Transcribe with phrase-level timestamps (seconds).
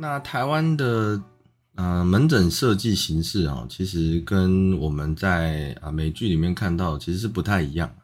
[0.00, 1.22] 那台湾的
[1.74, 7.94] 呃门诊设计形式啊，其实跟我们在啊美剧里面看到其实是不太一样。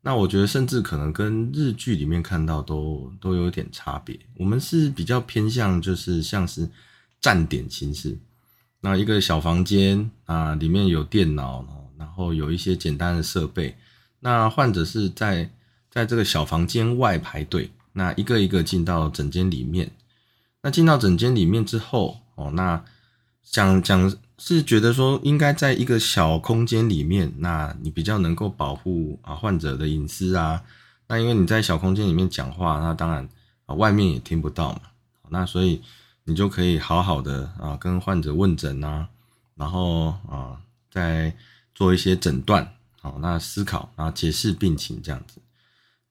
[0.00, 4.18] 那我觉得甚至可能跟日剧里面看到都都有点差别。
[4.38, 6.66] 我们是比较偏向就是像是
[7.20, 8.18] 站点形式，
[8.80, 11.62] 那一个小房间啊，里面有电脑，
[11.98, 13.76] 然后有一些简单的设备。
[14.20, 15.50] 那患者是在
[15.90, 19.92] 在这个小房间外排队，那一个一个进到诊间里面。
[20.62, 22.84] 那进到诊间里面之后，哦，那
[23.42, 30.62] 讲讲是觉得说应该在一个小空间里面，那你比较能够保护啊患者的隐私啊。
[31.08, 33.26] 那因为你在小空间里面讲话，那当然
[33.64, 34.80] 啊外面也听不到嘛。
[35.30, 35.80] 那所以
[36.24, 39.08] 你就可以好好的啊跟患者问诊啊，
[39.54, 41.34] 然后啊再
[41.74, 45.40] 做一些诊断，好，那思考啊解释病情这样子。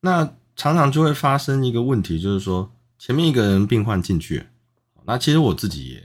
[0.00, 2.72] 那常常就会发生一个问题，就是说。
[3.00, 4.44] 前面一个人病患进去，
[5.06, 6.02] 那其实我自己也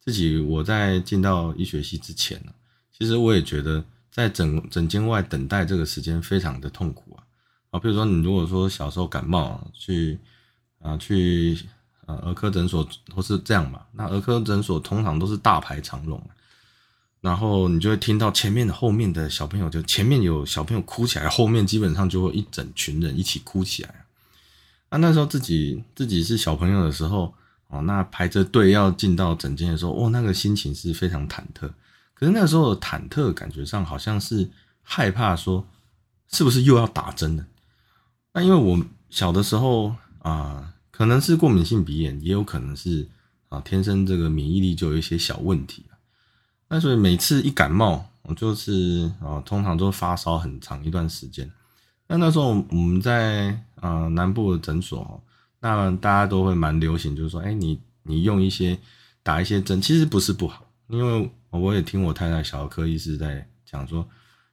[0.00, 2.52] 自己我在进到医学系之前呢，
[2.90, 7.22] 其实我也觉得在诊诊间外等待这个时间非常的痛苦啊
[7.70, 10.18] 啊，比如说你如果说小时候感冒去
[10.80, 11.56] 啊去
[12.06, 16.20] 呃儿科诊所或是这样嘛，那儿科诊所通常都是大排长龙，
[17.20, 24.01] 然后你就会听到前面的后面的小朋友就前面有小朋友哭起来，后面基本上就会一整群人一起哭起来。
[24.92, 27.32] 那那时候自己自己是小朋友的时候，
[27.68, 31.70] 哦，那排着队要进到诊间的时候，哦，那个心情是非常忐忑。
[32.12, 34.50] 可是那时候忐忑感觉上好像是
[34.82, 35.66] 害怕，说
[36.30, 37.46] 是不是又要打针了？
[38.34, 43.08] 那因为我小的时候啊，可能是过敏性鼻炎，也有可能是
[43.48, 45.86] 啊天生这个免疫力就有一些小问题
[46.68, 51.50] 那所以每次一感冒，我就是啊，通常都发烧很长一段时间。
[52.12, 55.18] 那那时候我们在呃南部的诊所，
[55.60, 58.78] 那大家都会蛮流行，就是说，哎，你你用一些
[59.22, 64.06] 打一些针，其实不是不好，因为我也听我太太小儿科医师在讲说，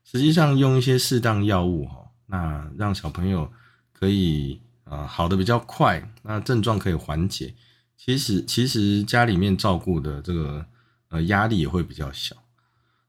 [0.06, 3.52] 实际上用一些适当药物哈，那让小朋友
[3.92, 7.53] 可以呃好的比较快，那症状可以缓解，
[7.98, 10.66] 其实其实家里面照顾的这个
[11.09, 12.38] 呃压力也会比较小。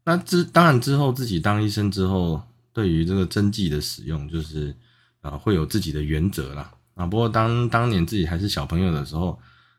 [0.02, 2.42] 那之当然之后自己当医生之后。
[2.72, 4.74] 对于这个针剂的使用，就是
[5.20, 7.04] 啊会有自己的原则啦啊。
[7.04, 9.38] 不过当当年自己还是小朋友的时候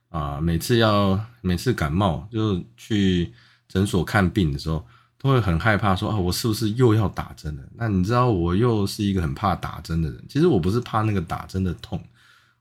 [0.10, 3.32] 啊，每次要每次感冒就去
[3.70, 4.86] 诊所看病的时候，
[5.18, 7.64] 都会很害怕说啊，我是不是又要打针了？
[7.76, 10.22] 那你知道我又是一个很怕打针的人。
[10.28, 12.04] 其实我不是怕那个打针的痛，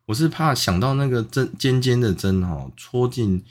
[0.07, 3.43] 我是怕想到那个针尖尖的针哈戳进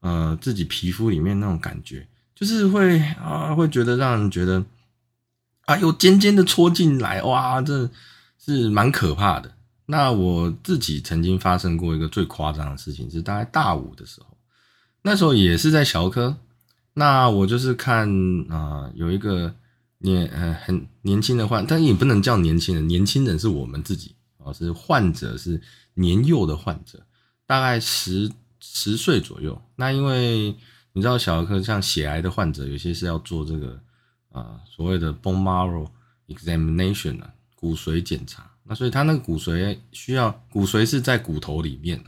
[0.00, 4.64] 呃自己皮肤里面那种感觉，就是会啊会觉得让人觉得。
[5.66, 7.88] 啊，又尖尖的戳进来，哇，这
[8.38, 9.50] 是蛮可怕的。
[9.86, 14.36] 那我自己曾经发生过一个最夸张的事情，是大概大五的时候，
[15.02, 16.36] 那时候也是在小儿科，
[16.94, 18.08] 那我就是看
[18.50, 19.54] 啊，有一个
[19.98, 25.60] 年呃很年轻的患，但也不能叫年轻人，年轻人是我们自己啊，是患者是
[25.94, 27.00] 年幼的患者，
[27.46, 28.30] 大概十
[28.60, 29.60] 十岁左右。
[29.76, 30.54] 那因为
[30.92, 33.80] 你知道小儿科像血癌的患者，有些是要做这个。
[34.34, 35.88] 啊，所谓的 bone marrow
[36.26, 38.50] examination 啊，骨髓检查。
[38.64, 42.02] 那所以他那个骨髓需要骨髓是在骨头里面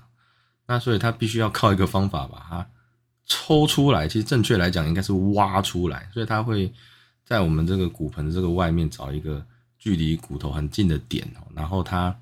[0.66, 2.66] 那所以他必须要靠一个方法把它
[3.26, 4.08] 抽出来。
[4.08, 6.10] 其实正确来讲应该是挖出来。
[6.12, 6.72] 所以他会
[7.24, 9.46] 在我们这个骨盆这个外面找一个
[9.78, 12.12] 距离骨头很近的点哦，然后他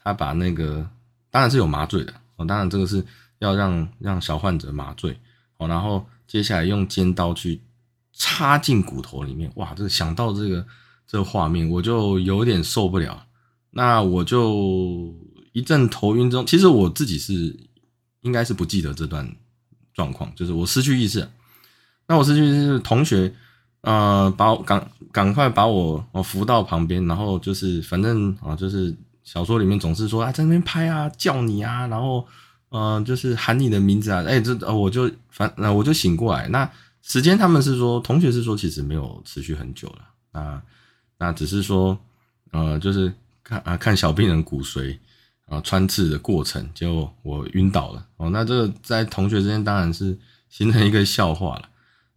[0.00, 0.88] 他把那个
[1.30, 3.04] 当然是有麻醉的哦，当然这个是
[3.40, 5.18] 要让让小患者麻醉
[5.56, 7.60] 哦，然后接下来用尖刀去。
[8.18, 9.72] 插进骨头里面，哇！
[9.76, 10.66] 这个想到这个
[11.06, 13.24] 这个画面，我就有点受不了。
[13.70, 15.14] 那我就
[15.52, 17.56] 一阵头晕中，其实我自己是
[18.22, 19.36] 应该是不记得这段
[19.94, 21.28] 状况，就是我失去意识。
[22.08, 23.32] 那我失去意识，同学
[23.82, 28.92] 呃，把赶赶快把我我扶到旁边，然后就是反正啊，就是
[29.22, 32.26] 小说里面总是说啊，在那边拍啊，叫你啊，然后
[32.70, 36.68] 嗯，就是喊你的名字啊，哎，这我就反那我就醒过来那。
[37.08, 40.62] 时间他们是说，同学是说，其实没有持续很久了啊，
[41.16, 41.98] 那只是说，
[42.52, 43.10] 呃，就是
[43.42, 44.98] 看啊看小病人骨髓
[45.46, 48.28] 啊穿刺的过程，就我晕倒了哦。
[48.28, 50.18] 那这个在同学之间当然是
[50.50, 51.70] 形成一个笑话了。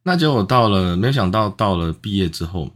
[0.03, 2.69] 那结果到了，没有想到到了毕业之后，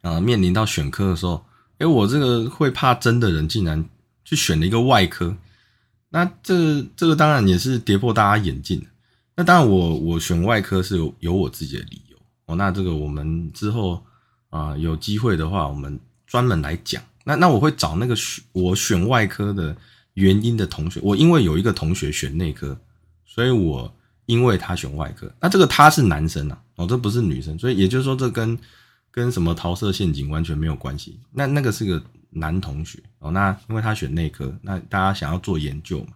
[0.00, 1.44] 啊，面临到选科的时候，
[1.76, 3.84] 哎，我这个会怕针的人竟然
[4.24, 5.36] 去选了一个外科。
[6.08, 8.86] 那这这个当然也是跌破大家眼镜。
[9.38, 12.56] 那当然，我我选外科是有有我自己的理由哦。
[12.56, 14.04] 那这个我们之后
[14.50, 15.96] 啊有机会的话，我们
[16.26, 17.00] 专门来讲。
[17.22, 19.76] 那那我会找那个选我选外科的
[20.14, 20.98] 原因的同学。
[21.04, 22.76] 我因为有一个同学选内科，
[23.24, 23.94] 所以我。
[24.28, 28.58] 因为他选外科，那这个他是男生啊，哦，这不是女生，所以也就是说，这跟
[29.10, 31.18] 跟什么桃色陷阱完全没有关系。
[31.32, 31.98] 那那个是个
[32.28, 36.08] 男同学哦，那因为他选内科，那大家想要做研究嘛，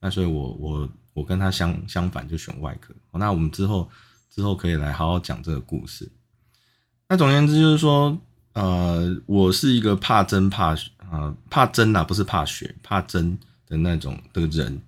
[0.00, 2.94] 那所以我我我跟他相相反就选外科。
[3.12, 3.88] 那我们之后
[4.30, 6.10] 之后可以来好好讲这个故事。
[7.08, 8.18] 那总而言之就是说，
[8.54, 10.74] 呃，我是一个怕针怕
[11.10, 14.80] 啊怕针啊，不是怕血怕针的那种的人，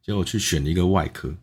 [0.00, 1.34] 结果去选了一个外科。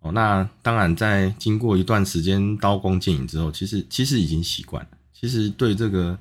[0.00, 4.90] 哦，那当然，在经过一段时间刀光剑影之后，其实其实已经习惯了。
[5.12, 6.18] 其实对这个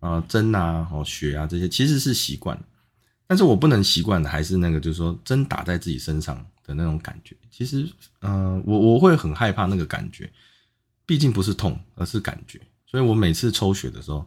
[0.00, 2.62] 呃针啊、哦血啊这些，其实是习惯了。
[3.28, 7.36] 但是我不能习惯的还是那个，就是说针打在自己身上的那种感觉。
[7.50, 7.88] 其实，
[8.20, 10.30] 呃，我我会很害怕那个感觉，
[11.04, 12.60] 毕竟不是痛，而是感觉。
[12.86, 14.24] 所以我每次抽血的时候，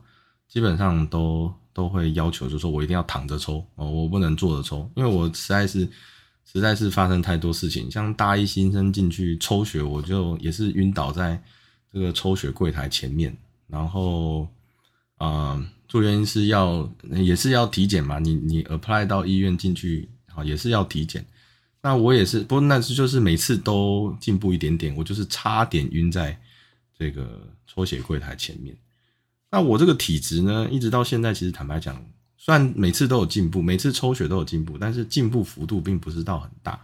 [0.48, 5.90] 基本上都都会要求，就是说我一定要躺着抽哦，我不能坐着抽，因为我实在是。
[6.46, 11.42] 实在是发生太多事情，像大一新生进去抽血，我就也是晕倒在
[11.92, 13.36] 这个抽血柜台前面，
[13.66, 14.48] 然后
[15.16, 21.26] 啊，住院医师要也是要体检嘛，你你 apply 到医院进去啊，也是要体检。
[21.84, 26.36] 那我也是，不过那是就是每次都进步一点点，我就是差点晕在
[26.98, 28.76] 这个抽血柜台前面。
[29.52, 32.04] 那我这个体质呢，一直到现在，其实坦白讲。
[32.36, 36.78] 虽然每次都有进步，每次抽血都有进步，但是进步幅度并不是到很大。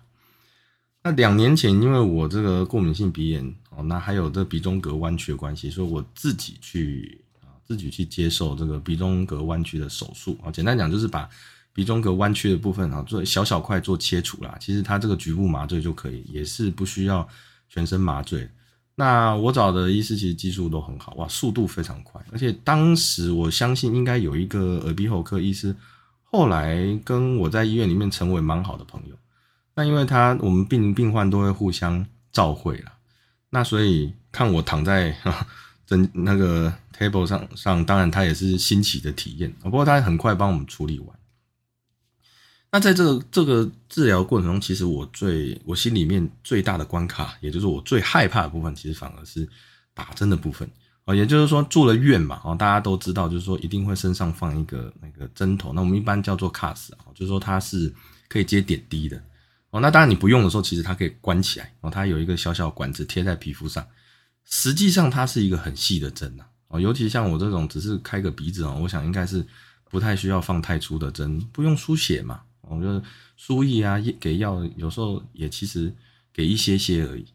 [1.04, 10.50] 那两年前，因为我这个过敏性鼻炎哦，那还有这鼻中隔弯曲的关系，所以我自己去啊，自己去接受这个鼻中隔弯曲的手术啊。
[10.50, 11.30] 简单讲，就是把
[11.74, 14.58] 鼻中隔弯曲的部分啊，做小小块做切除啦。
[14.60, 17.28] 其实它这个局部麻醉就可以，也是不需要
[17.70, 18.50] 全身麻醉。
[18.96, 25.74] 那我找的医师其实技术都很好哇，速度非常快，而且当时我相信应该有一个耳鼻喉科医师，
[26.24, 29.16] 后来跟我在医院里面成为蛮好的朋友。
[29.76, 32.92] 那因为他我们病病患都会互相照会了，
[33.52, 35.16] 那所以看我躺在
[35.88, 39.50] 真那个 table 上上，当然他也是新奇的体验。
[39.62, 41.19] 不过他很快帮我们处理完。
[42.72, 49.48] 那在这个这个治疗过程中，其实我最我心里面最大的关卡，也就是我最害怕的部分，其实反而是
[49.94, 50.70] 打针的部分
[51.06, 51.16] 啊。
[51.16, 57.92] 也就是说，住了院嘛，哦，大家都知道，就是说一定会身上放一个那个针头，那我们一般叫做 CAS 啊，就是说它是
[58.28, 59.20] 可以接点滴的
[59.72, 59.80] 哦。
[59.82, 63.84] 那当然你不用的时候，其实它可以关起来哦，它有一个小小管子贴在皮肤上，
[64.46, 69.44] 实际上它是一个很细的针呐哦，尤其像我这种只是开个鼻子哦，我想应该是
[69.90, 72.42] 不太需要放太粗的针，不用输血嘛。
[72.70, 73.02] 我就是
[73.36, 75.94] 输液啊，给药，有时候也其实
[76.32, 77.26] 给一些些而已。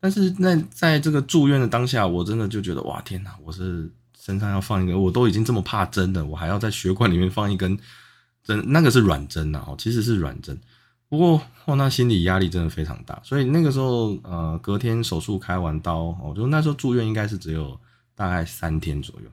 [0.00, 3.36] 但是那在这个住院的当下，我真的就觉得哇天哪！
[3.44, 7.76] 我是身上要放一个，我都已经这么怕针了，我还要在血管里面放一根
[8.44, 10.56] 针，那个是软针呐，哦，其实是软针。
[11.08, 13.20] 不过哇，那心理压力真的非常大。
[13.24, 17.76] 所以那个时候，呃，隔天手术开完刀，哦，就那时候住院应该是只有
[18.14, 19.28] 大概三天左右。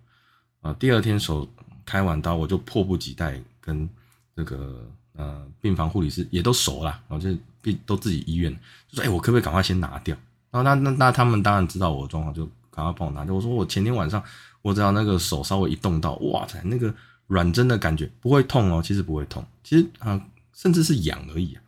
[0.62, 1.48] 啊，第二天手
[1.86, 3.88] 开完刀，我就迫不及待跟
[4.36, 4.90] 这个。
[5.18, 8.52] 呃，病房护理师也都熟了，然后就病都自己医院，
[8.90, 10.14] 就说：“哎，我可不可以赶快先拿掉？”
[10.52, 13.34] 然后那那那他们当然知道我的状况，就赶快帮我拿掉。
[13.34, 14.22] 我说：“我前天晚上
[14.62, 16.94] 我只要那个手稍微一动到，哇塞，那个
[17.28, 20.22] 软针的感觉不会痛哦，其实不会痛，其实啊，
[20.54, 21.62] 甚至是痒而已啊。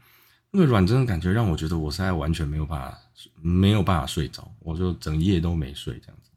[0.51, 2.97] 那个软针的感觉让我觉得我现在完全没有办法
[3.41, 6.29] 没有办法睡着，我就整夜都没睡这样子。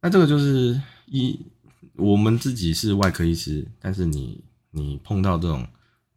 [0.00, 1.38] 那这个就是一，
[1.96, 5.66] 我们自己是外科医师，但是你你碰到这种。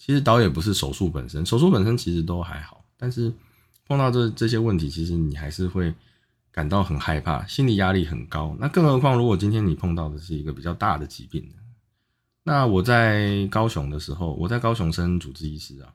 [0.06, 3.32] 其实倒也不是手术本身，手术本身其实都还好，但是
[3.88, 5.94] 碰到这这些问题，其实你还是会
[6.52, 8.54] 感到很害怕，心理压力很高。
[8.60, 11.50] 那更何况，如果今天你碰到的是一个比较大的疾病
[12.44, 15.94] 那我在高雄的时候，我在高雄生主治医师啊，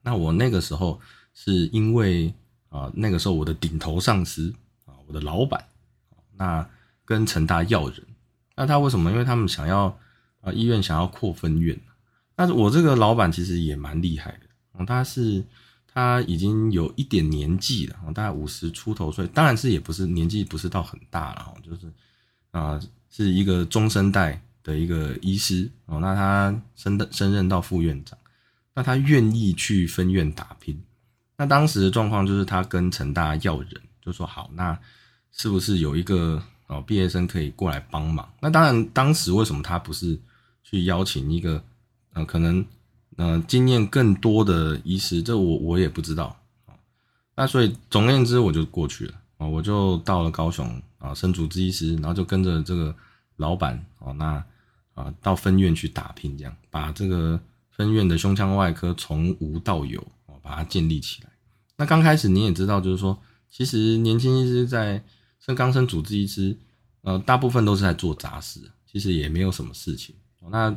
[0.00, 0.98] 那我那个时候
[1.34, 2.32] 是因为
[2.70, 4.50] 啊，那个时候我的顶头上司
[4.86, 5.62] 啊，我的老板，
[6.38, 6.66] 那
[7.04, 8.02] 跟成大要人，
[8.56, 9.12] 那他为什么？
[9.12, 9.94] 因为他们想要
[10.40, 11.78] 啊，医院想要扩分院。
[12.36, 15.44] 但是我这个老板其实也蛮厉害的，他是
[15.86, 21.92] 他已经有一点年纪了，大概五十出头岁，当然是也不是年纪不是到很大了，就是
[22.50, 28.18] 啊是一个中生代的一个医师哦，那他升升任到副院长，
[28.74, 30.82] 那他愿意去分院打拼。
[31.36, 34.78] 那当时的状况就是他跟成大要人，就说好，那
[35.30, 38.28] 是不是有一个哦毕业生可以过来帮忙？
[38.40, 40.18] 那当然，当时为什么他不是
[40.62, 41.62] 去邀请一个
[42.14, 42.64] 呃可能
[43.16, 45.22] 呃经验更多的医师？
[45.22, 46.34] 这我我也不知道
[47.36, 52.96] 那所以总而言之，我就过去了啊，我就到了高雄啊，升主治医师，然后就跟着这个
[53.36, 54.44] 老板啊，那
[54.94, 57.38] 啊到分院去打拼，这样把这个
[57.70, 60.02] 分院的胸腔外科从无到有。
[60.42, 61.30] 把它建立起来。
[61.78, 63.18] 那刚开始你也知道，就是说，
[63.48, 65.02] 其实年轻医师在
[65.40, 66.54] 升刚升主治医师，
[67.00, 70.14] 呃，大部分都是在做杂事，其实也没有什么事情。
[70.50, 70.76] 那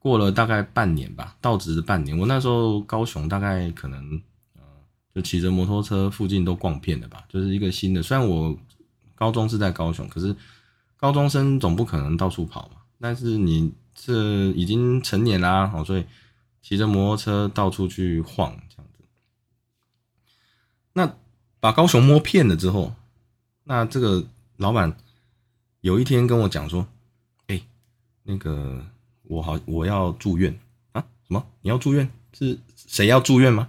[0.00, 4.20] 过了大概半年吧，到职的半年，我那时候高雄大概可能，
[4.56, 4.62] 呃，
[5.14, 8.02] 就骑着摩托车附近都逛遍了吧，就是一个新的。
[8.02, 8.58] 虽然我
[9.14, 10.34] 高中是在高雄，可是
[10.96, 12.80] 高中生总不可能到处跑嘛。
[12.98, 16.04] 但是你这已经成年啦，哦，所以
[16.62, 19.04] 骑着摩托车到处去晃这样子。
[20.94, 21.14] 那
[21.60, 22.94] 把高雄摸骗了之后，
[23.64, 24.26] 那这个
[24.56, 24.96] 老板
[25.82, 26.86] 有一天跟我讲说
[27.48, 27.60] ：“哎，
[28.22, 28.84] 那个
[29.30, 30.58] 我好我要住院
[30.92, 31.00] 啊？
[31.26, 31.46] 什么？
[31.62, 32.10] 你要住院？
[32.36, 33.68] 是谁要住院吗？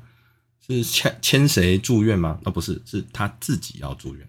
[0.65, 2.39] 是签签谁住院吗？
[2.43, 4.27] 啊，不是，是他自己要住院。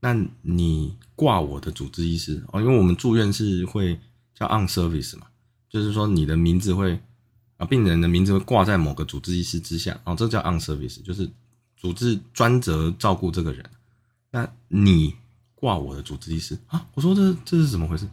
[0.00, 3.98] 那你挂我的主治医师哦，因为我们住院是会
[4.34, 5.26] 叫 on service 嘛，
[5.68, 6.98] 就是说你的名字会
[7.56, 11.30] 啊，病人的名字会挂在某个主治医师之下哦，这叫 on service，就是。”
[11.78, 13.62] 主治专责照顾这个人，
[14.30, 15.14] 那你
[15.54, 16.84] 挂我的主治医师啊？
[16.94, 18.08] 我说这这是怎么回事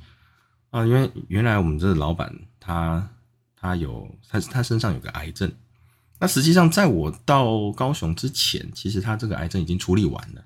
[0.74, 0.86] 啊？
[0.86, 3.08] 因为原来我们这个老板他
[3.56, 5.50] 他有他他身上有个癌症，
[6.20, 10.44] 那实际上在我到高雄之前，其实他这个癌症已经处理完了。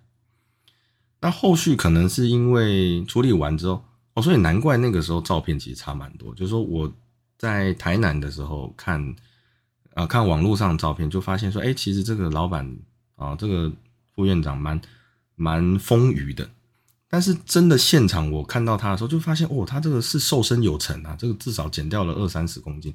[1.22, 6.36] 那后续可能是因为处理完之后，哦，所以难怪那个时候照片其实差蛮多。
[6.36, 6.94] 就是说我
[7.38, 9.16] 在台南的时候看
[9.94, 12.78] 啊看网络上的照片，就发现说，哎，其实这个老板。
[13.18, 13.72] 啊，这个
[14.14, 14.80] 副院长蛮
[15.34, 16.48] 蛮丰腴的，
[17.10, 22.94] 但是真的现场我看到他的时候，就发现哦，他这个是瘦身有成啊，这个至少减掉了二三十公斤。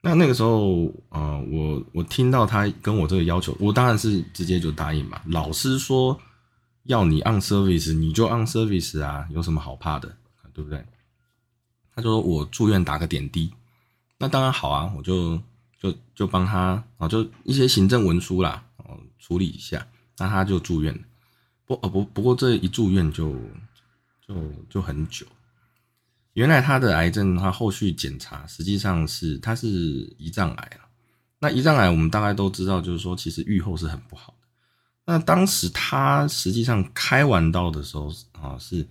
[0.00, 5.20] 那那个时候啊，我我听到他跟我这个要求，我当然是直接就答应嘛。
[5.26, 6.18] 老师说
[6.84, 10.16] 要你 on service，你就 on service 啊，有什么好怕的，
[10.54, 10.82] 对不对？
[11.94, 13.52] 他说我住院打个点滴，
[14.18, 15.38] 那当然好啊，我就
[15.78, 18.64] 就就帮他啊，就一些行政文书啦。
[18.78, 19.86] 哦处理一下，
[20.16, 21.00] 那他就住院了。
[21.70, 23.32] 不，呃，不，不过这一住院就
[24.26, 24.34] 就
[24.68, 25.24] 就很久。
[26.32, 30.90] 原来他的癌症，他后续检查实际上是他是胰脏癌啊。
[31.38, 34.48] 那胰脏癌我们大概都知道，就是说其实愈后是很不好的。
[35.04, 38.84] 那当时他实际上开完刀的时候啊，是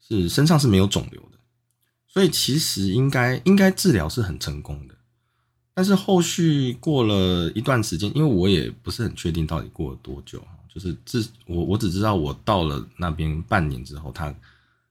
[0.00, 1.38] 是身上是没有肿瘤的，
[2.08, 4.96] 所以其实应该应该治疗是很成功的。
[5.72, 10.40] 但是后续过了一段时间，因为我也不是很确定到底过了多久
[10.72, 14.34] 就是自我我只知道我到了那边半年之后，他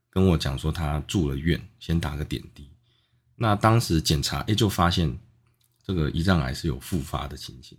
[0.10, 2.68] 跟我讲说他住了院，先打个点滴。
[3.36, 5.18] 那当时检查，哎，就发现
[5.84, 7.78] 这个胰脏癌是有复发的情形。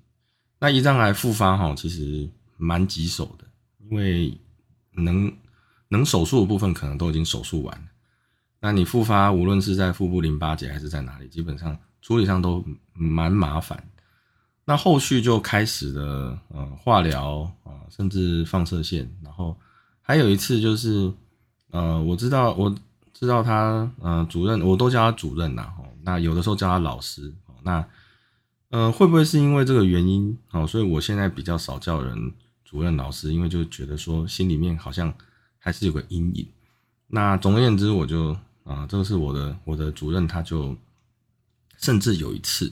[0.59, 3.45] 那胰脏癌复发哈，其实蛮棘手的，
[3.79, 4.37] 因为
[4.93, 5.33] 能
[5.89, 7.85] 能手术的部分可能都已经手术完了。
[8.61, 11.79] 那你复发，无论是在腹部淋巴结还是在哪里，基本上。
[12.03, 12.65] 处理上都
[12.95, 13.87] 蛮麻烦，
[14.71, 19.59] 那后续就开始了呃化疗啊，甚至放射线，然后
[20.01, 21.13] 还有一次就是
[21.73, 22.73] 呃我知道我
[23.13, 25.73] 知道他呃主任我都叫他主任呐，
[26.05, 27.35] 那有的时候叫他老师，
[27.65, 27.85] 那
[28.69, 30.65] 呃会不会是因为这个原因哦？
[30.65, 32.33] 所以我现在比较少叫人
[32.65, 35.13] 主任老师，因为就觉得说心里面好像
[35.59, 36.47] 还是有个阴影。
[37.09, 40.77] 那总而言之，我就啊这个是我的我的主任，他就。
[41.83, 42.71] 甚至有一次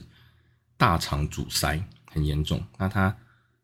[0.79, 3.17] 大肠阻塞很严重，那他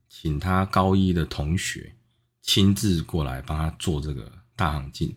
[0.10, 1.96] 请他高一的同学
[2.42, 5.16] 亲自过来帮他做这个大肠镜，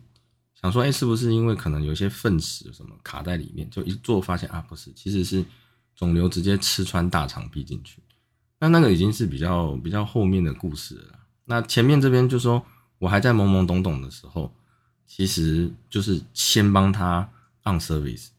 [0.55, 3.69] 想说，哎，是不是因为可能有些粪屎什么卡在里面？
[3.69, 5.43] 就一做发现啊，不是，其实是
[5.93, 8.01] 肿瘤直接吃穿大肠壁进去。
[8.59, 11.19] 那那个已经是比较比较后面的故事了。
[11.43, 12.65] 那前面这边就说
[12.97, 14.55] 我还在懵懵懂懂的时候，
[15.05, 17.29] 其实就是先帮他
[17.65, 18.29] on service。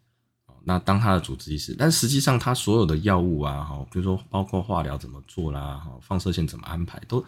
[0.65, 7.25] 那当他的主治医师，但实际上他所有的药物啊，哈，比如说包括化疗怎么做啦，哈，放射线怎么安排，都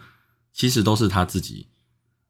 [0.51, 1.65] 其实都是他自己，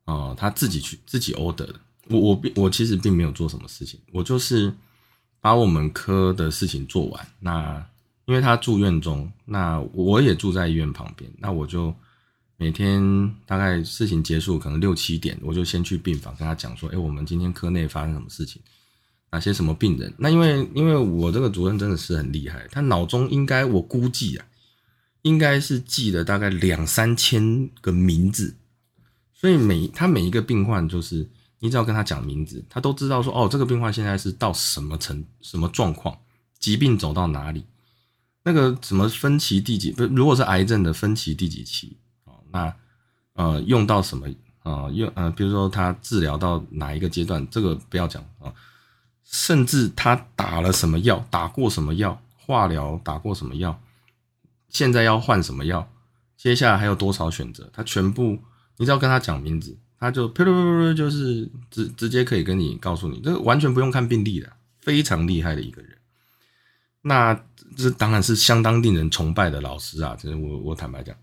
[0.05, 1.75] 哦，他自己去自己 order 的。
[2.09, 4.73] 我我并我其实并没有做什么事情，我就是
[5.39, 7.27] 把我们科的事情做完。
[7.39, 7.85] 那
[8.25, 11.93] 因为他住院中，那我也住在医院旁边，那我就
[12.57, 18.61] 每天大概事情结束可能六七点，我就先去病房跟他讲说，哎，我们今天科内发生什么事情。
[19.33, 20.13] 哪些什么病人。
[20.19, 24.45] 那因为因为我这个主任真的是很厉害，他脑中应该我估计啊，
[25.23, 28.55] 应该是记了大概两三千个名字，
[29.33, 36.15] 所以每他每一个病患就是你只要跟他讲名字，他都知道说哦，这个病患现在是到什么程什么状况，
[36.59, 37.65] 疾病走到哪里，
[38.43, 42.71] 那个什么分期第几不，如果是癌症的分期第几期哦，那
[43.33, 44.27] 呃用到什么？
[44.63, 48.47] 啊，用呃，比如说他治疗到哪一个阶段，这个不要讲啊，
[49.23, 53.81] 甚至他打了什么药，打过什么药，化疗打过什么药，
[54.69, 55.89] 现在要换什么药，
[56.37, 58.39] 接下来还有多少选择，他全部，
[58.77, 65.97] 你只要跟他讲名字，他就噗噗噗噗，就是直直接可以跟你告诉你，这完全不用看病历的，非常厉害的一个人。
[67.01, 67.33] 那
[67.75, 71.15] 这当然是相当令人崇拜的老师啊，这是我我坦白讲。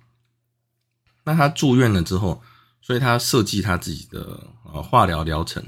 [1.25, 2.43] 那他住院了之后。
[2.83, 5.63] 所以他设计他自己的呃化疗疗程，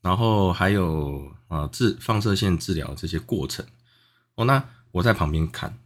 [0.00, 3.64] 然后还有啊治放射线治疗这些过程
[4.34, 4.44] 哦。
[4.44, 5.78] 那我在旁边看，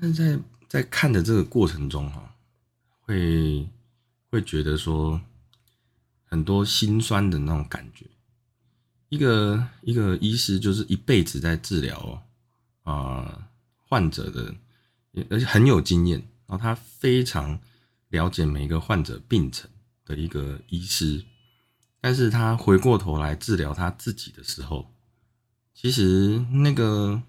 [0.00, 2.34] 但是在在看的这个过程中哈，
[3.00, 3.68] 会
[4.30, 5.20] 会觉得说
[6.24, 8.06] 很多心酸的那种感觉。
[9.08, 12.22] 一个一个医师就是一辈子在治疗
[12.82, 13.48] 啊
[13.88, 14.54] 患者的，
[15.30, 17.60] 而且很有经验，然后他非常。
[18.10, 19.68] 了解每一个患者病程
[20.06, 21.22] 的一个医师，
[22.08, 24.90] 但是他回过头来治疗他自己的时候，
[25.74, 27.20] 其实那个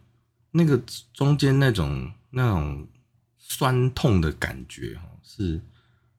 [0.52, 0.82] 那个
[1.14, 2.88] 中间那种那种
[3.38, 5.60] 酸痛的感觉哈，是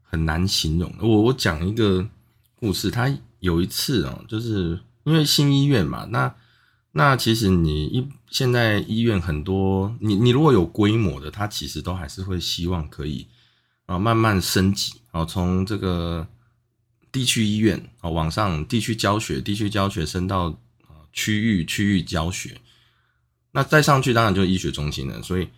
[0.03, 1.07] 很难形容的。
[1.07, 2.07] 我我讲一个
[2.55, 6.35] 故事，他有一次啊，就是因为新医院嘛，那
[6.93, 13.27] 那其实你一现在医院很多，你你如果有规模的，他其实都还是会希望可以。
[13.87, 16.29] 啊，慢慢升级，啊，从这个
[17.13, 20.49] 地区医院啊，往上地区教学，地区教学升到
[20.87, 22.61] 啊区域区域教学，
[23.53, 25.23] 那再上去当然就是医学中心了。
[25.23, 25.49] 所以，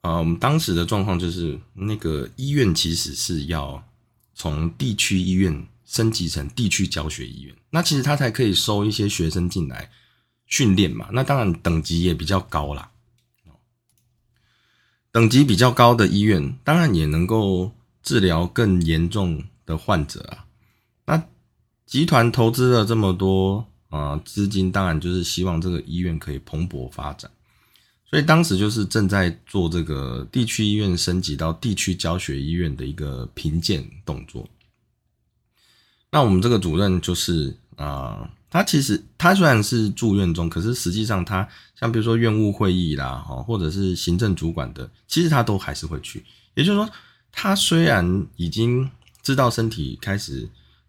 [0.00, 3.82] 啊，我们当时的状况就是那个医院其实是要
[4.34, 9.90] 从地区医院升级成地区教学医院，那其实他才可以收一些学生进来
[10.46, 11.08] 训练嘛。
[11.12, 12.90] 那当然等级也比较高啦，
[15.10, 17.72] 等级比较高的医院当然也能够。
[18.00, 20.46] 治疗更严重的患者啊，
[21.88, 27.30] 集团投资了这么多啊资金，当然就是希望这个医院可以蓬勃发展，
[28.10, 34.46] 所以当时就是正在做这个地区医院升级到地区教学医院的一个评鉴动作。
[36.10, 46.24] 那我们这个主任就是啊，他其实他虽然是住院中，可是实际上他像比如说院务会议啦，哈，或者是行政主管的，其实他都还是会去，
[46.54, 46.88] 也就是说。
[47.30, 48.90] 他虽然已经
[49.22, 50.48] 知道身体开始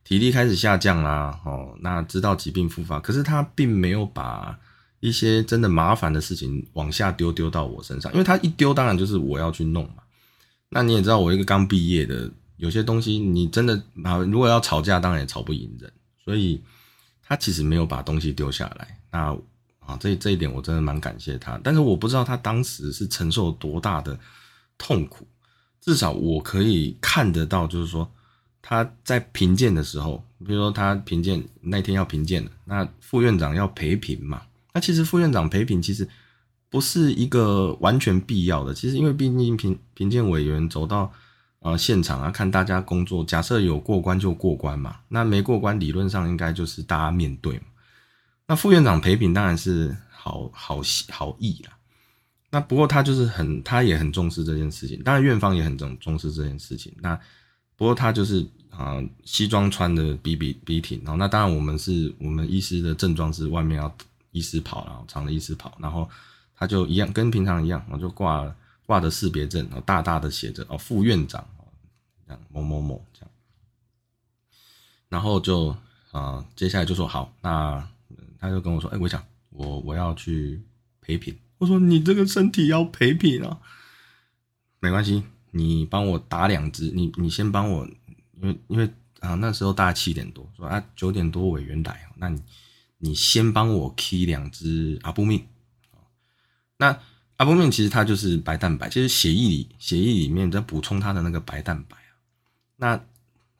[0.10, 4.58] 体力开始下降啦，哦，那知道疾病复发，可是他并没有把
[5.02, 10.02] 一些真的麻烦的事情往下丢丢到我身上，因为他一丢，当然就是我要去弄嘛。
[10.70, 15.94] 那你也知道，我一个刚毕业的，有些东西你真的啊，如果要吵架，当然也吵不赢人，
[16.26, 16.60] 所以
[17.22, 18.98] 他其实没有把东西丢下来。
[19.12, 19.38] 那
[19.78, 24.20] 啊，这这一点我真的蛮感谢他，但是我不知道他当时是承受多大的
[24.76, 25.28] 痛苦。
[25.80, 28.12] 至少我可以看得到，就是说
[28.62, 34.42] 他在评鉴的时候，比如说他评鉴那天要评鉴，那副院长要陪评嘛。
[34.74, 36.08] 那其实副院长陪评其实
[36.70, 41.12] 不是一个完全必要的，其实因为毕竟评评鉴委员走到
[41.60, 47.64] 呃现场啊，看大家工作，假设有过关就过关嘛，那没过关理论上应该就是大家面对嘛。
[48.46, 51.72] 那副院长陪评当然是好好好意了。
[52.52, 56.92] 那不过他就是很，他也很重视这件事情，当然院方也很重重视这件事情。
[57.00, 57.20] 那
[57.80, 63.96] 不过他就是啊，西装穿的笔笔笔挺，然后那当然我们是我们医师的正装是外面要
[64.32, 66.10] 医师袍，然后长的医师袍，然后
[66.58, 68.54] 他就一样跟平常一样，然后就挂
[68.86, 71.48] 挂的识别证，然后大大的写着哦副院长
[72.28, 73.32] 这样某某某这样，
[75.08, 75.74] 然后就
[76.12, 77.88] 啊接下来就说好，那
[78.40, 80.62] 他就跟我说，哎，我想我我要去
[81.00, 81.38] 陪品。
[81.60, 83.60] 我说你这个身体要陪品啊，
[84.80, 87.88] 没关系，你帮我打两支，你你先帮我，
[88.42, 92.42] 因为因为啊那时候大概七点多，说啊九点多委员来，那你
[92.98, 95.46] 你先帮我 key 两支阿布命，
[96.78, 97.00] 那
[97.38, 102.12] 阿布命其实它就是白蛋白，其实血液里血液里面在补充它的那个白蛋白啊，
[102.78, 103.02] 那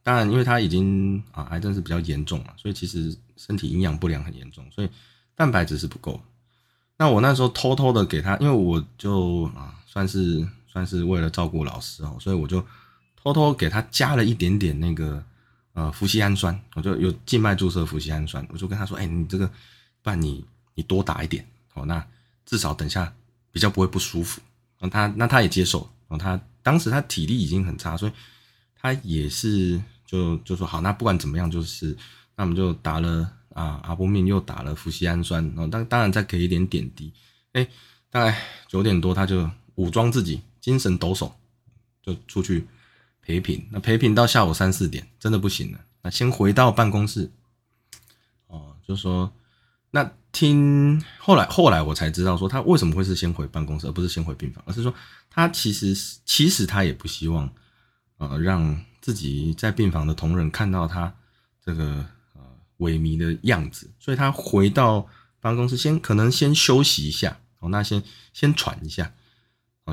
[0.02, 4.90] 当然因为他已经啊癌症是比较严重了，所以其实身体营养不良很严重，所以
[5.36, 6.20] 蛋白质是不够。
[6.98, 12.66] 那我那时候偷偷的给他，因为我就啊，算是算是为了照顾老师哦，所以我就
[13.16, 15.22] 偷偷给他加了一点点那个
[15.74, 19.48] 呃，氟西氨酸，我就有静脉注射氟西氨酸，我就跟他说，哎，你这个，
[20.02, 22.06] 不然你你多打一点哦，那
[22.46, 23.14] 至少等下
[23.52, 24.42] 比较不会不舒服。
[24.80, 28.12] 那他那他也接受哦，他当时他体力已经很差，所以
[28.76, 31.96] 他也是就就说好，那不管怎么样，就是
[32.36, 37.14] 那我们就打了啊阿波面，又打了氟西氨酸，然后当当然再给一点点滴，
[37.54, 37.68] 哎，
[38.10, 41.32] 大概九点多他就武装自己，精神抖擞，
[42.02, 42.68] 就出去
[43.22, 43.68] 陪品。
[43.72, 47.32] 那陪品到下午三四点，真的不行了，那先回到办公室，
[48.48, 49.34] 哦，就说
[49.92, 50.12] 那。
[50.32, 54.94] 听后来，后来我才知道说他为什么会是先回办公室，而不是先回病房，而是说
[55.28, 55.92] 他其实
[56.24, 57.52] 其实他也不希望
[58.20, 61.12] 呃让自己在病房的同仁看到他
[61.66, 62.42] 这个呃
[62.78, 65.08] 萎靡的样子，所以他回到
[65.42, 69.12] 办公室先可能先休息一下哦，那先先喘一下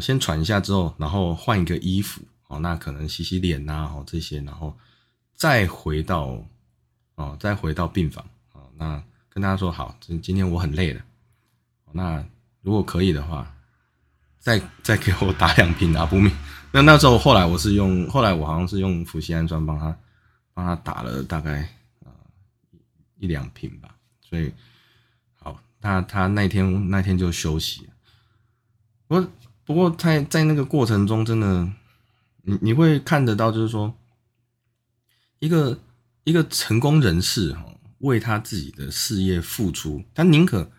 [0.00, 4.76] 先喘一下之后，然后换一个衣服哦，那可能洗洗脸呐哦这些，然后
[5.35, 6.38] 再回到
[7.14, 9.02] 哦再回到病房哦那。
[9.28, 11.02] 跟大家说好，今今天我很累了，
[11.92, 12.24] 那
[12.62, 13.54] 如果可以的话，
[14.38, 16.32] 再再给我打两瓶阿布米。
[16.72, 19.94] 那那时候后来我是用，后来我好像是用氟西安酸帮他
[20.54, 21.68] 帮他打了大概
[22.02, 22.11] 呃
[23.18, 23.94] 一两瓶吧。
[24.22, 24.50] 所以
[25.35, 27.87] 好，他他那天那天就休息。
[29.09, 29.20] 我
[29.66, 31.68] 不过在在那个过程中，真的
[32.42, 33.94] 你你会看得到，就是说
[35.40, 35.79] 一个
[36.24, 37.72] 一个成功人士哈。
[38.00, 40.70] 为他自己的事业付出，他宁可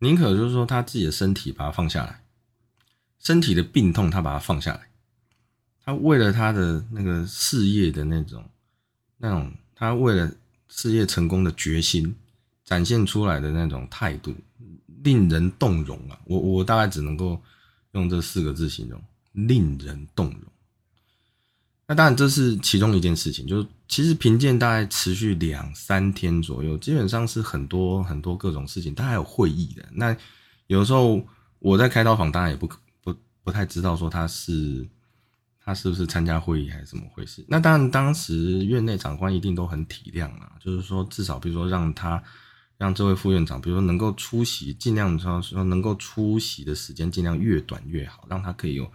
[0.00, 2.22] 宁可就是说他自己的身体把它放下来，
[3.18, 4.80] 身体的病痛他把它放下来，
[5.82, 8.44] 他为了他的那个事业的那种
[9.16, 10.30] 那种，他为了
[10.68, 12.14] 事业成功的决心
[12.66, 14.34] 展现出来的那种态度，
[15.02, 16.20] 令人动容啊！
[16.26, 17.42] 我我大概只能够
[17.92, 20.42] 用这四个字形容：令人动容。
[21.86, 23.46] 那当然，这是其中一件事情。
[23.46, 29.82] 就是其实评鉴大概持续两三天左右，基本上是很多很多各种事情，他还有会议的。
[29.92, 30.14] 那
[30.66, 31.26] 有时候
[31.58, 32.68] 我在开刀房，当然也不
[33.02, 34.86] 不不太知道说他是
[35.64, 37.42] 他是不是参加会议还是怎么回事。
[37.48, 42.22] 那当然，当时院内长官一定都很体谅啊，就是说至少比如说让他
[42.78, 48.90] 让这位副院长，比如说能够出席，尽量说说能够出席的时间尽量越短越好，让他可以有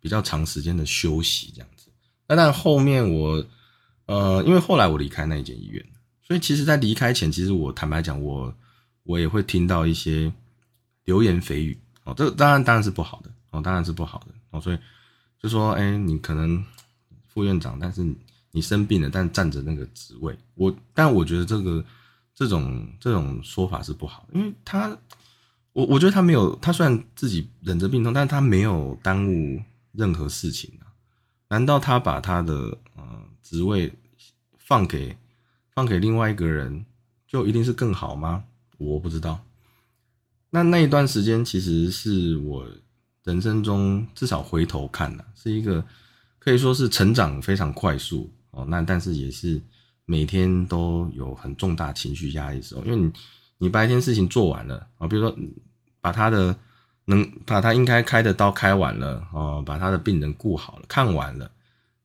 [0.00, 1.88] 比较长时间的休息这样子。
[2.26, 3.46] 那但后面我，
[4.06, 5.82] 呃，因为后来我离开那一间医院，
[6.20, 8.52] 所以其实，在离开前，其实我坦白讲，我
[9.04, 10.32] 我也会听到一些
[11.04, 14.78] 流言蜚语，哦，这当然当然是不好的，哦，当然是不好的，哦，所以
[15.40, 16.62] 就说，哎，你可能
[17.28, 18.04] 副院长，但是
[18.50, 21.84] 你生病了，但占着那个职位，我，但我觉得这个
[22.38, 24.96] 这种这种说法是不好，因为他，
[25.72, 30.86] 我我觉得他没有，他虽然自己忍着病痛，但是他没有耽误任何事情啊。
[31.48, 33.92] 难道他把他的呃职位
[34.56, 35.16] 放给
[35.74, 36.86] 放给另外一个人，
[37.26, 38.44] 就一定是更好吗？
[38.76, 39.44] 我不知道。
[40.50, 42.64] 那那一段时间其实是我
[43.24, 45.84] 人生中至少回头看呢，是一个
[46.38, 48.64] 可以说是成长非常快速哦。
[48.66, 49.60] 那但是也是
[50.08, 53.12] 每天都有很重大情绪压力的时候，因为你
[53.58, 55.38] 你白天事情做完了啊，比如说
[56.00, 56.56] 把他的。
[57.10, 61.50] 能把他应该开的刀开完了哦，把他的病人顾好了，看完了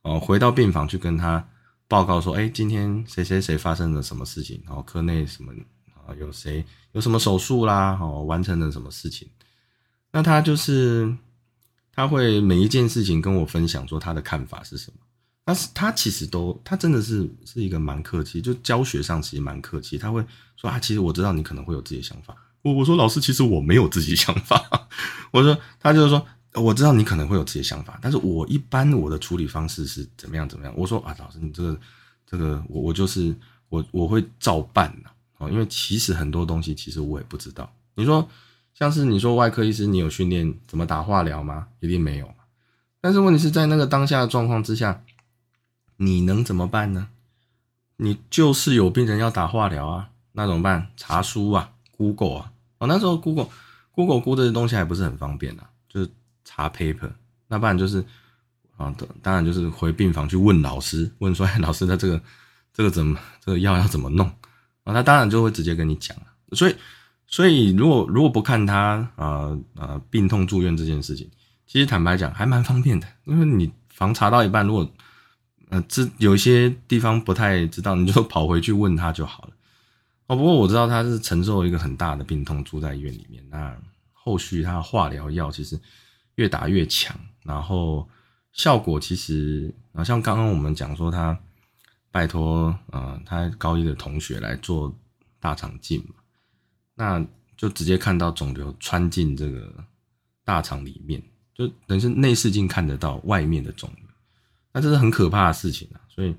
[0.02, 1.46] 哦，回到病房去跟他
[1.90, 4.64] 报告说，哎，今天谁谁谁发生了什么事情？
[4.66, 5.52] 然后科内什么
[5.94, 6.64] 啊，有谁
[6.94, 8.00] 有什么手术啦？
[8.00, 9.28] 哦，完成了什么事情？
[10.14, 11.14] 那他就是
[11.92, 15.03] 他会每一件事情跟我分享说他的看法是什么？
[15.46, 20.24] 但是他其实都他真的是是一个蛮客气，就教学上其实蛮客气，他会
[20.56, 22.36] 说啊，其实我知道你可能会有自己的想法。
[22.64, 24.88] 我我说老师，其实我没有自己想法。
[25.32, 30.74] 我说他就是说，我知道你可能会有自己的想法，但是我一般我的处理方式是怎么样怎么样。
[30.78, 31.78] 我说啊，老师，你这个
[32.26, 33.36] 这个，我我就是
[33.68, 37.70] 我我会照办的哦，因为其实很多东西其实我也不知道。
[37.96, 38.26] 你说
[38.74, 41.68] 像是你说外科医师，你有训练怎么打化疗吗？
[41.82, 42.34] 一定没有。
[43.02, 45.04] 但是问题是在那个当下的状况之下，
[45.98, 47.08] 你能怎么办呢？
[47.98, 50.92] 你就是有病人要打化疗啊，那怎么办？
[50.98, 52.52] 查书啊，Google 啊。
[52.80, 53.48] 哦，那时候 Google
[53.92, 56.10] Google 估这些东西还不是很方便啊，就是
[56.44, 57.12] 查 paper，
[57.48, 58.04] 那不然就是
[58.76, 62.22] 啊，当然就是回病房去问老师，问说， 老师他这个
[62.74, 64.28] 这个怎么这个药要怎么弄
[64.84, 64.94] 啊？
[64.94, 66.18] 他当然就会直接跟你讲
[66.54, 66.76] 所以
[67.28, 71.30] 所以如果如果不看他啊啊病痛住院这件事情，
[71.68, 74.92] 其实坦白讲还蛮方便的，因为你房查到一半，如果
[75.74, 79.54] 呃这有一些地方不太知道，你就跑回去问他就好了。
[80.28, 83.44] 哦，不过我知道他是承受一个很大的病痛住在医院里面。
[83.50, 83.76] 那
[84.12, 85.80] 后续他化疗药其实
[86.36, 88.08] 越打越强，然后
[88.52, 91.38] 效果其实啊，像刚刚我们讲说他
[92.12, 94.96] 拜托啊他高一的同学来做
[95.40, 96.16] 大肠镜嘛，
[96.94, 97.26] 那
[97.58, 99.74] 就直接看到肿瘤穿进这个
[100.46, 101.20] 大肠里面，
[101.56, 104.03] 就等于是内视镜看得到外面的肿瘤，
[104.74, 106.02] 那这是很可怕的事情啊！
[106.10, 106.36] 所以，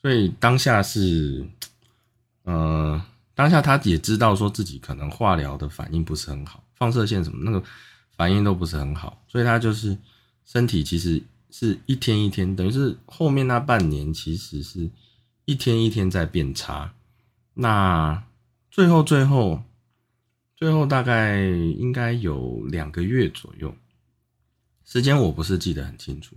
[0.00, 1.46] 所以当下是，
[2.42, 3.02] 呃，
[3.34, 7.62] 当下他也知道说自己可能化疗的反应不是很好，放射线什么那个
[8.16, 9.96] 反应都不是很好，所以他就是
[10.44, 14.90] 身体其实是一天一天，等于是后面那半年其实是
[15.46, 16.92] 一天一天在变差，
[17.54, 18.22] 那
[18.70, 19.62] 最后最后。
[20.54, 23.74] 最后大概应该有两个月左右，
[24.84, 26.36] 时间我不是记得很清楚，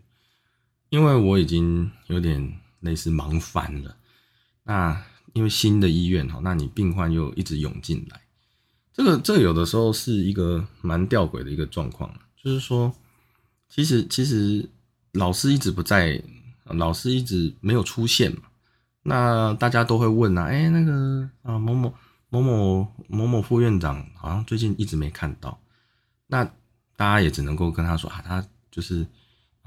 [0.89, 3.95] 因为我已经有点类似忙翻了。
[4.63, 8.21] 那因为新的医院哈，那你病患又一直涌进来，
[8.93, 12.93] 这个这有的时候是一个蛮吊诡的一个状况，就是说，
[13.69, 14.69] 其实其实
[15.11, 16.21] 老师一直不在，
[16.65, 18.43] 老师一直没有出现嘛，
[19.03, 21.93] 那大家都会问啊，哎，那个啊某某。
[22.27, 25.57] 某某某某副院长好像最近一直没看到，
[26.27, 26.43] 那
[26.97, 29.07] 大家也只能够跟他说啊，他就是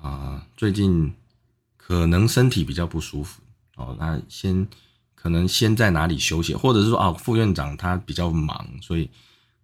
[0.00, 1.12] 啊，最近
[1.76, 3.40] 可能身体比较不舒服
[3.76, 4.66] 哦，那先
[5.14, 9.10] 可能先在哪里休息，或者是说啊，副院长他比较忙，所以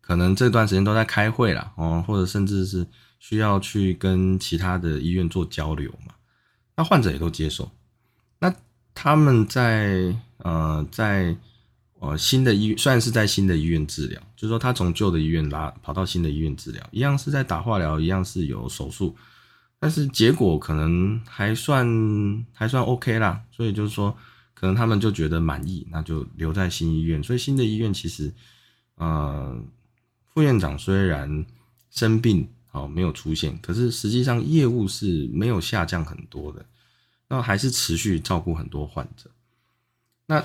[0.00, 2.86] 可能这段时间都在开会了哦，或者甚至是
[3.18, 6.14] 需要去跟其他的医院做交流嘛，
[6.76, 7.70] 那患者也都接受，
[8.38, 8.54] 那
[8.94, 11.36] 他们在呃在。
[12.00, 19.16] 呃，新的医院虽然是在新的医院治疗，就是说他从旧的医院拉跑到新的医院治疗，一样是在打化疗，一样是有手术，
[19.84, 21.86] 但是结果可能还算
[22.54, 24.16] 还算 OK 啦，所以就是说
[24.54, 27.22] 可能他们就觉得满意，那就留在新医院。
[27.22, 28.32] 所以新的医院其实，
[28.94, 29.62] 呃，
[30.32, 31.44] 副院长虽然
[31.90, 36.64] 生病哦没有出现，可是实际上业务是没有下降很多的，
[37.28, 39.30] 那还是持续照顾很多患者。
[40.24, 40.42] 那。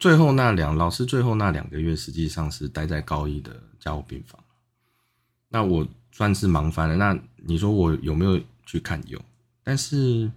[0.00, 4.42] 最后那两老师最后那两个月实际上是待在高一的加护病房，
[5.48, 6.94] 那我算是忙翻了。
[6.94, 9.20] 那你说我有没有去看有？
[9.64, 10.30] 但是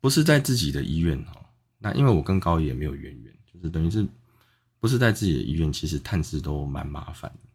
[0.00, 1.36] 不是在自己的医院哈？
[1.78, 4.06] 那因为我跟高野没有渊源，就是等于是
[4.80, 7.48] 不是在自己的医院，其实探视都蛮麻烦的。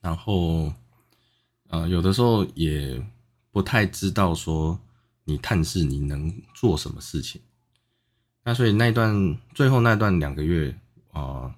[0.00, 0.72] 然后
[1.68, 3.00] 呃，有的时候也
[3.50, 4.78] 不太知道说
[5.24, 7.40] 你探视你能做什么事情。
[8.44, 10.76] 那所以那段最后那段两个月
[11.12, 11.54] 啊，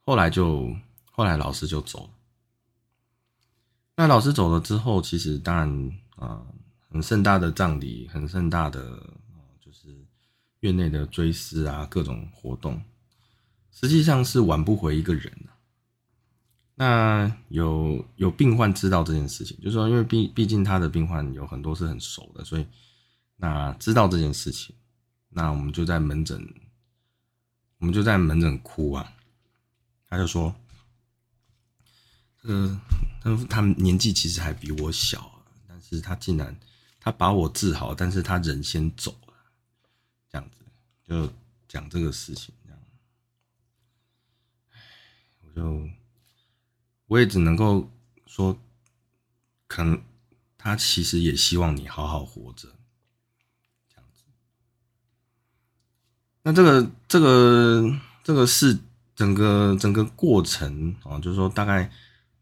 [0.00, 0.74] 后来就
[1.10, 2.10] 后来老师就走了。
[3.96, 6.42] 那老师走了之后，其实当然啊，
[6.90, 8.80] 很盛大的葬礼，很盛大的
[9.58, 9.88] 就是
[10.60, 12.82] 院内的追思啊，各种活动，
[13.70, 15.32] 实际上是挽不回一个人
[16.78, 22.66] 那有有病患知道这件事情，就是说，因为毕毕竟他的病患有很多是很熟的，所以
[23.36, 24.76] 那知道这件事情。
[25.30, 26.38] 那我们就在门诊，
[27.78, 29.10] 我们就在门诊哭啊。
[30.08, 30.54] 他就说
[32.40, 32.80] ：“这个，
[33.26, 36.56] 他他年纪其实还比我小，但是他竟然
[37.00, 39.34] 他把我治好，但是他人先走了，
[40.30, 40.64] 这样子
[41.02, 41.32] 就
[41.66, 42.78] 讲这个事情，这样，
[45.42, 45.88] 我就
[47.06, 47.90] 我也只能够
[48.26, 48.56] 说，
[49.66, 50.00] 可能
[50.56, 52.68] 他其实也希望你好好活着。”
[56.42, 58.78] 那这个这个这个是
[59.16, 61.90] 整个整个过程啊，就是说大概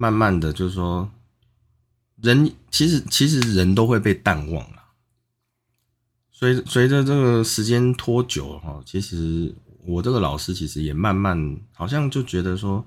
[0.05, 1.11] 慢慢的就是说，
[2.17, 4.83] 人其实其实人都会被淡忘了，
[6.31, 9.55] 随随着这个时间拖久哈，其实
[9.87, 12.85] 我这个老师其实也慢慢好像就觉得说，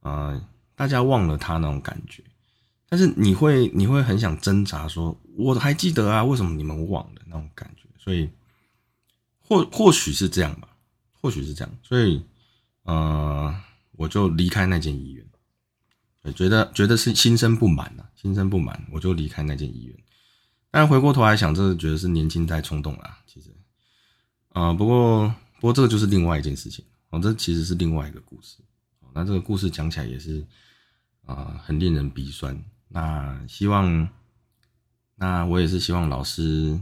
[0.00, 0.38] 啊，
[0.74, 2.22] 大家忘了他那种感觉，
[2.88, 8.28] 但是你会你会很想挣扎说，我还记得啊，为什么你们忘了那种感觉，所以。
[9.44, 10.68] 或或许是这样吧，
[11.20, 12.22] 或许是这样，所以，
[12.84, 13.54] 呃，
[13.98, 15.26] 我就离开那间医院，
[16.30, 19.96] 觉得觉得是心生不满啊，心生不满，我就离开那间医院。
[20.70, 23.50] 但回过头来想，这觉得是年轻太冲动了，其实，
[24.50, 28.58] 啊，不过不过这个就是另外一件事情哦，这其实是另外一个故事。
[29.14, 30.46] 那这个故事讲起来也是
[31.24, 32.62] 啊，很令人鼻酸。
[32.88, 34.08] 那希望，
[35.16, 36.78] 那我也是希望老师。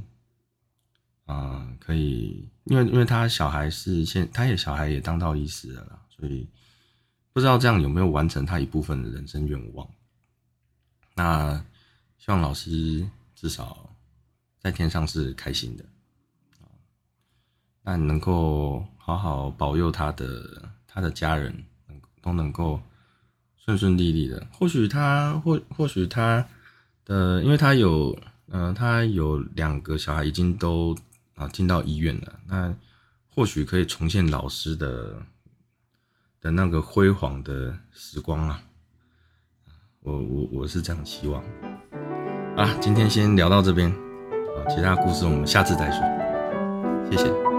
[1.26, 6.48] 啊，可以，因为因为他小孩是现，他也小孩也当到医师了，所以
[7.32, 9.88] 不知道这样有没有完成他一部分的人生愿望。
[11.14, 11.64] 那
[12.18, 13.94] 希望老师至少
[14.58, 15.84] 在天上是开心的，
[17.82, 22.80] 那你能够好好保佑他的他的家人，能都能够
[23.56, 24.46] 顺顺利利的。
[24.52, 26.46] 或许他或或许他
[27.04, 30.96] 的，因为他有，呃，他有两个小孩已经都。
[31.36, 32.76] 啊，进到医院了，那
[33.26, 35.22] 或许可以重现老师的
[36.40, 38.60] 的那个辉煌的时光啊。
[40.02, 41.42] 我我我是这样希望。
[42.56, 46.00] 啊，今天先聊到这边，啊，其他故事我们下次再说。
[47.10, 47.49] 谢谢。